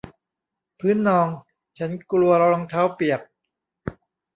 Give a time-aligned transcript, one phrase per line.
[0.79, 1.27] พื้นนอง
[1.79, 3.21] ฉันกลัวรองเท้าเปียก